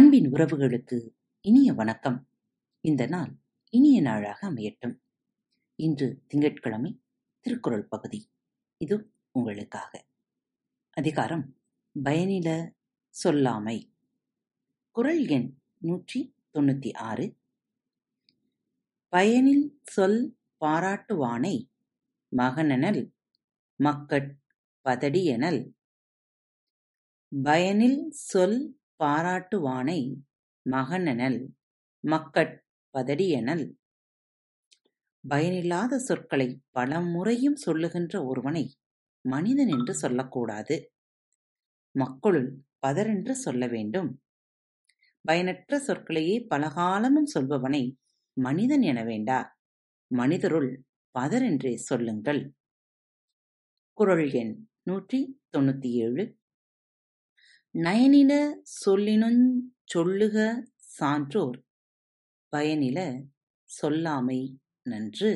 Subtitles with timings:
[0.00, 1.08] அன்பின் உறவுகளுக்கு
[1.40, 2.28] இனிய வணக்கம்.
[2.80, 3.36] இந்த நாள்
[3.70, 5.00] இனிய நாளாக அமையட்டும்.
[5.74, 7.02] இன்று திங்கட்கிழமை
[7.40, 8.30] திருக்குறள் பகுதி.
[8.76, 10.06] இது உங்களுக்காக.
[10.90, 11.56] அதிகாரம்
[12.04, 12.72] பயனில
[13.24, 13.92] சொல்லாமை.
[14.90, 17.36] குறள் எண் நூற்றி தொண்ணூத்தி ஆறு.
[19.08, 21.70] பயனில் சொல் பாராட்டுவானை
[22.36, 23.12] மகனெனல்
[23.76, 24.36] மக்கட்
[24.84, 25.72] பதடியெனல்.
[27.42, 30.14] பயனில் சொல் பாராட்டுவானை
[30.70, 31.48] மகனெனல்
[32.00, 32.64] மக்கட்
[32.98, 33.72] பதடியெனல்.
[35.28, 38.76] பயனில்லாத சொற்களை பல முறையும் சொல்லுகின்ற ஒருவனை
[39.20, 40.92] மனிதன் என்று சொல்லக்கூடாது.
[41.90, 44.22] மக்களுள் பதரென்று சொல்ல வேண்டும்.
[45.20, 47.96] பயனற்ற சொற்களையே பலகாலமும் சொல்பவனை
[48.32, 49.58] மனிதன் என வேண்டா.
[50.06, 50.84] மனிதருள்
[51.18, 52.54] பதரென்றே சொல்லுங்கள்.
[53.92, 56.39] குறள் எண் நூற்றி தொண்ணூத்தி ஏழு
[57.74, 58.32] நயனில
[58.84, 59.42] சொல்லினுஞ்
[59.84, 60.36] சொல்லுக
[60.76, 61.58] சான்றோர்
[62.52, 62.98] பயனில
[63.70, 64.38] சொல்லாமை
[64.82, 65.30] நன்று.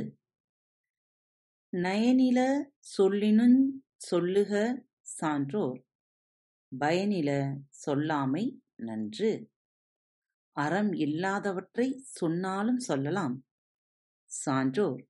[1.73, 2.39] நயனில
[2.99, 3.59] சொல்லினுஞ்
[3.97, 4.53] சொல்லுக
[5.01, 5.79] சான்றோர்
[6.73, 7.31] பயனில
[7.87, 8.45] சொல்லாமை
[8.77, 9.33] நன்று.
[10.57, 13.37] அறம் இல்லாதவற்றைச் சொன்னாலும் சொல்லலாம்.
[14.31, 15.03] சான்றோர்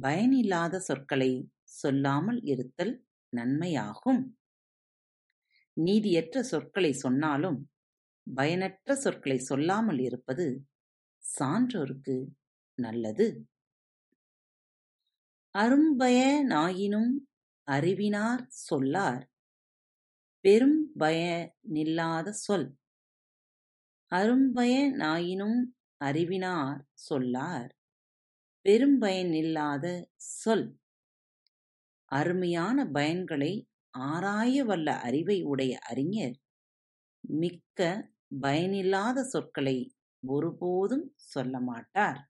[0.00, 2.94] பயனில்லாத சொற்களைச் சொல்லாமல் இருத்தல்
[3.32, 4.22] நன்மையாகும்.
[5.76, 7.58] நீதியற்ற சொற்களை சொன்னாலும்
[8.34, 10.46] பயனற்ற சொற்களை சொல்லாமல் இருப்பது
[11.22, 12.16] சான்றோருக்கு
[12.78, 13.26] நல்லது.
[15.54, 17.12] அரும்பயனாயினும்
[17.68, 19.24] அறிவினார் சொல்லார்
[20.44, 22.68] பெரும் பயனில்லாத சொல்.
[24.12, 25.60] அரும்பயனாயினும்
[25.96, 27.70] அறிவினார் சொல்லார்
[28.64, 30.68] பெரும்பயனில்லாத சொல்.
[32.04, 33.52] அருமையான பயன்களை
[33.94, 36.36] ஆராய வல்ல அறிவை உடைய அறிஞர்.
[37.20, 42.20] மிக்க பயனில்லாத சொற்களை ஒருபோதும் சொல்லமாட்டார்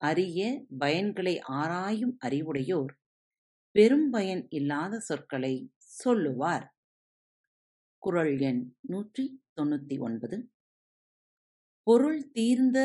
[0.00, 0.40] அரிய
[0.78, 2.92] பயன்களை ஆராயும் அறிவுடையோர்
[3.74, 6.66] பெரும்பயன் இல்லாத சொற்களை சொல்லுவார்.
[8.02, 9.24] குறள் எண் நூற்றி
[9.56, 10.36] தொண்ணூத்தி ஒன்பது.
[11.82, 12.78] பொருள் தீர்ந்த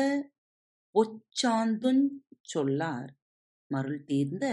[0.94, 2.04] பொச்சாந்துஞ்
[2.40, 3.10] சொல்லார்.
[3.70, 4.46] மருள் தீர்ந்த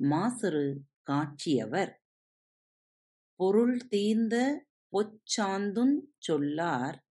[0.00, 0.66] மாசறு
[1.06, 2.02] காட்சியவர்.
[3.36, 7.06] பொருள் தீர்ந்த பொச்சாந்துஞ் சொல்லார்.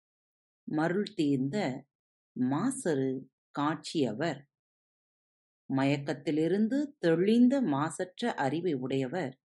[0.63, 1.85] மருள் தீர்ந்த
[2.39, 4.47] மாசரு காட்சியவர்.
[5.69, 9.39] மயக்கத்திலிருந்து தெளிந்த மாசற்ற அறிவை உடையவர்.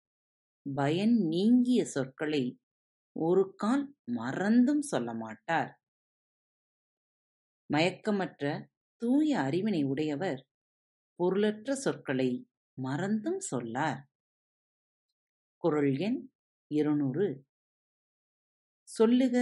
[0.75, 2.59] பயன் நீங்கிய சொற்களை
[3.15, 5.79] ஒரு கால் மறந்தும் சொல்ல மாட்டார்
[7.69, 10.47] மயக்கமற்ற தூய அறிவினை உடையவர்
[11.15, 12.47] பொருளற்ற சொற்களை
[12.77, 14.10] மறந்தும் சொல்லார்.
[15.63, 16.31] குரல் எண்
[16.67, 17.45] இருநூறு.
[18.87, 19.35] சொல்லுக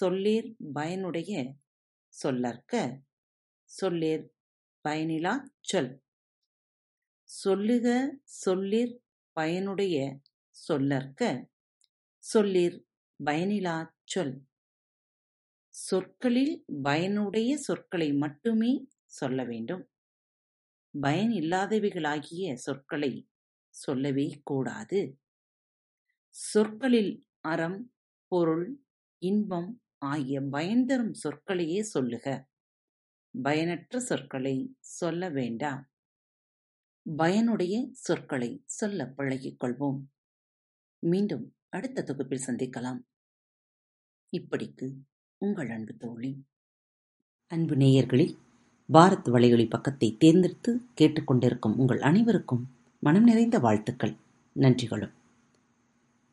[0.00, 1.32] சொல்லீர் பயனுடைய
[2.22, 2.72] சொல்லற்க.
[3.70, 4.24] சொல்லீர்
[4.84, 5.92] பயனிலாச் சொல்.
[7.30, 7.86] சொல்லுக
[8.44, 8.94] சொல்லீர்
[9.36, 10.20] பயனுடைய
[10.68, 11.22] சொல்லற்க.
[12.24, 12.78] சொல்லீர்
[13.24, 14.36] பயனிலா சொல்.
[15.74, 19.84] சொற்களில் பயனுடைய சொற்களை மட்டுமே சொல்ல வேண்டும்.
[20.94, 23.12] பயன் இல்லாதவைகளாகிய சொற்களை
[23.74, 25.00] சொல்லவே கூடாது.
[26.38, 27.92] சொற்களில் அறம்
[28.26, 28.84] பொருள்
[29.18, 32.48] இன்பம் ஆகிய பயன்தரும் சொற்களையே சொல்லுக.
[33.42, 35.90] பயனற்ற சொற்களை சொல்ல வேண்டா.
[37.16, 40.00] பயனுடைய சொற்களை சொல்ல பழகிக் கொள்வோம்.
[40.98, 43.00] மீண்டும் அடுத்த தொகுப்பில் சந்திக்கலாம்.
[44.36, 44.94] இப்படிக்கு
[45.38, 46.44] உங்கள் அன்பு தோழி.
[47.46, 48.38] அன்பு நேயர்களில்
[48.92, 52.66] பாரத் வலையொலி பக்கத்தை தேர்ந்தெடுத்து கேட்டுக்கொண்டிருக்கும் உங்கள் அனைவருக்கும்
[53.00, 54.16] மனம் நிறைந்த வாழ்த்துக்கள்.
[54.52, 55.15] நன்றிகளும்.